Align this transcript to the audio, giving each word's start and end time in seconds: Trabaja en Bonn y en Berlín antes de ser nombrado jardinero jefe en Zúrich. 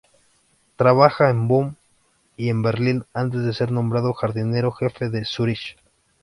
Trabaja 0.77 1.29
en 1.29 1.47
Bonn 1.47 1.77
y 2.35 2.49
en 2.49 2.63
Berlín 2.63 3.05
antes 3.13 3.43
de 3.43 3.53
ser 3.53 3.71
nombrado 3.71 4.13
jardinero 4.15 4.71
jefe 4.71 5.05
en 5.05 5.25
Zúrich. 5.25 5.77